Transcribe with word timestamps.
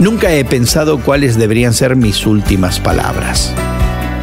Nunca 0.00 0.32
he 0.32 0.46
pensado 0.46 0.98
cuáles 0.98 1.36
deberían 1.36 1.74
ser 1.74 1.94
mis 1.94 2.26
últimas 2.26 2.80
palabras. 2.80 3.52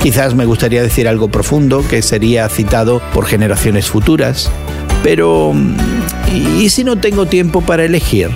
Quizás 0.02 0.34
me 0.34 0.46
gustaría 0.46 0.82
decir 0.82 1.08
algo 1.08 1.28
profundo 1.28 1.86
que 1.88 2.02
sería 2.02 2.50
citado 2.50 3.00
por 3.14 3.28
generaciones 3.28 3.88
futuras, 3.88 4.50
pero 5.04 5.54
¿y 6.60 6.70
si 6.70 6.84
no 6.84 6.96
tengo 6.96 7.28
tiempo 7.28 7.62
para 7.62 7.86
elegir? 7.86 8.32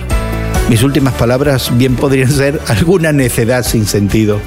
Mis 0.70 0.84
últimas 0.84 1.14
palabras 1.14 1.76
bien 1.76 1.96
podrían 1.96 2.30
ser 2.30 2.60
alguna 2.68 3.10
necedad 3.10 3.64
sin 3.64 3.86
sentido. 3.86 4.38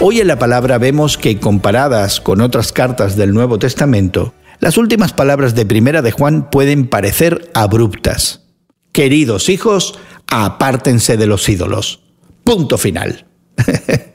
Hoy 0.00 0.20
en 0.22 0.28
la 0.28 0.38
palabra 0.38 0.78
vemos 0.78 1.18
que 1.18 1.38
comparadas 1.38 2.22
con 2.22 2.40
otras 2.40 2.72
cartas 2.72 3.16
del 3.16 3.34
Nuevo 3.34 3.58
Testamento, 3.58 4.32
las 4.58 4.78
últimas 4.78 5.12
palabras 5.12 5.54
de 5.54 5.66
Primera 5.66 6.00
de 6.00 6.12
Juan 6.12 6.48
pueden 6.50 6.88
parecer 6.88 7.50
abruptas. 7.52 8.46
Queridos 8.92 9.50
hijos, 9.50 9.98
apártense 10.26 11.18
de 11.18 11.26
los 11.26 11.46
ídolos. 11.50 12.05
Punto 12.46 12.78
final. 12.78 13.26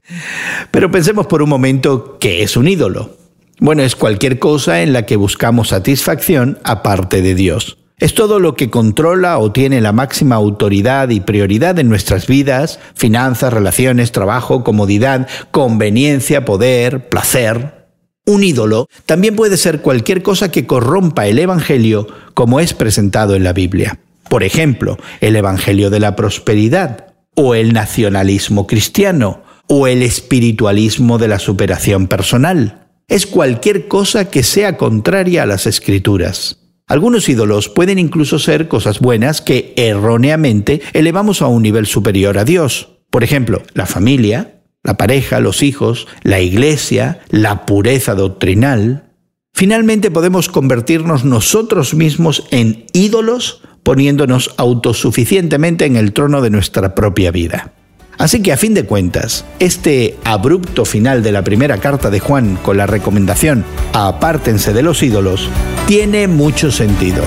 Pero 0.72 0.90
pensemos 0.90 1.28
por 1.28 1.42
un 1.42 1.50
momento 1.50 2.18
qué 2.18 2.44
es 2.44 2.56
un 2.56 2.70
ídolo. 2.70 3.18
Bueno, 3.60 3.84
es 3.84 3.98
cualquier 3.98 4.40
cosa 4.40 4.82
en 4.84 4.94
la 4.94 5.06
que 5.06 5.18
buscamos 5.18 5.68
satisfacción 5.68 6.58
aparte 6.64 7.22
de 7.22 7.36
Dios. 7.36 7.78
Es 7.98 8.14
todo 8.16 8.40
lo 8.40 8.56
que 8.56 8.70
controla 8.70 9.38
o 9.38 9.52
tiene 9.52 9.82
la 9.82 9.92
máxima 9.92 10.36
autoridad 10.36 11.10
y 11.10 11.20
prioridad 11.20 11.78
en 11.78 11.90
nuestras 11.90 12.26
vidas, 12.26 12.80
finanzas, 12.96 13.52
relaciones, 13.52 14.14
trabajo, 14.14 14.64
comodidad, 14.64 15.28
conveniencia, 15.52 16.46
poder, 16.46 17.10
placer. 17.10 17.90
Un 18.26 18.46
ídolo 18.46 18.88
también 19.06 19.36
puede 19.36 19.58
ser 19.58 19.82
cualquier 19.82 20.24
cosa 20.24 20.52
que 20.52 20.66
corrompa 20.66 21.28
el 21.28 21.38
Evangelio 21.38 22.08
como 22.34 22.62
es 22.62 22.74
presentado 22.74 23.36
en 23.36 23.44
la 23.44 23.52
Biblia. 23.52 24.00
Por 24.30 24.44
ejemplo, 24.44 24.98
el 25.20 25.36
Evangelio 25.36 25.90
de 25.90 26.00
la 26.00 26.16
Prosperidad, 26.16 27.11
o 27.36 27.56
el 27.56 27.74
nacionalismo 27.74 28.68
cristiano, 28.68 29.44
o 29.68 29.88
el 29.88 30.04
espiritualismo 30.04 31.18
de 31.18 31.28
la 31.28 31.40
superación 31.40 32.08
personal. 32.08 32.90
Es 33.08 33.26
cualquier 33.26 33.88
cosa 33.88 34.30
que 34.30 34.44
sea 34.44 34.78
contraria 34.78 35.44
a 35.44 35.46
las 35.46 35.66
escrituras. 35.66 36.58
Algunos 36.88 37.30
ídolos 37.30 37.70
pueden 37.70 38.00
incluso 38.00 38.38
ser 38.38 38.68
cosas 38.68 39.00
buenas 39.00 39.40
que 39.40 39.74
erróneamente 39.78 40.82
elevamos 40.92 41.42
a 41.42 41.48
un 41.48 41.64
nivel 41.64 41.86
superior 41.86 42.38
a 42.38 42.44
Dios. 42.44 42.90
Por 43.10 43.24
ejemplo, 43.24 43.64
la 43.74 43.86
familia, 43.86 44.62
la 44.84 44.98
pareja, 44.98 45.40
los 45.40 45.64
hijos, 45.64 46.08
la 46.24 46.42
iglesia, 46.42 47.22
la 47.30 47.66
pureza 47.66 48.14
doctrinal. 48.14 49.14
Finalmente 49.54 50.12
podemos 50.12 50.50
convertirnos 50.50 51.24
nosotros 51.24 51.94
mismos 51.94 52.46
en 52.52 52.86
ídolos 52.92 53.62
poniéndonos 53.92 54.54
autosuficientemente 54.56 55.84
en 55.84 55.98
el 55.98 56.14
trono 56.14 56.40
de 56.40 56.50
nuestra 56.50 56.96
propia 56.96 57.30
vida. 57.30 57.74
Así 58.18 58.42
que 58.42 58.54
a 58.54 58.58
fin 58.58 58.74
de 58.74 58.86
cuentas, 58.86 59.44
este 59.60 60.18
abrupto 60.24 60.86
final 60.86 61.22
de 61.24 61.34
la 61.34 61.44
primera 61.44 61.78
carta 61.78 62.10
de 62.10 62.22
Juan 62.22 62.58
con 62.64 62.78
la 62.78 62.88
recomendación 62.88 63.66
apártense 63.92 64.72
de 64.72 64.82
los 64.82 65.04
ídolos 65.04 65.50
tiene 65.88 66.30
mucho 66.30 66.72
sentido. 66.72 67.22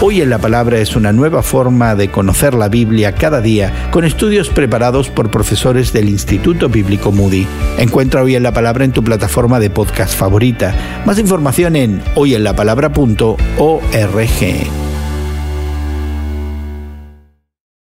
Hoy 0.00 0.20
en 0.20 0.30
la 0.30 0.38
Palabra 0.38 0.78
es 0.78 0.96
una 0.96 1.12
nueva 1.12 1.44
forma 1.44 1.94
de 1.94 2.10
conocer 2.10 2.54
la 2.54 2.68
Biblia 2.68 3.14
cada 3.14 3.40
día 3.40 3.88
con 3.92 4.04
estudios 4.04 4.48
preparados 4.48 5.10
por 5.10 5.30
profesores 5.30 5.92
del 5.92 6.08
Instituto 6.08 6.68
Bíblico 6.68 7.12
Moody. 7.12 7.46
Encuentra 7.78 8.24
Hoy 8.24 8.34
en 8.34 8.42
la 8.42 8.52
Palabra 8.52 8.84
en 8.84 8.90
tu 8.90 9.04
plataforma 9.04 9.60
de 9.60 9.70
podcast 9.70 10.12
favorita. 10.12 10.74
Más 11.06 11.20
información 11.20 11.76
en 11.76 12.02
hoyenlapalabra.org. 12.16 14.89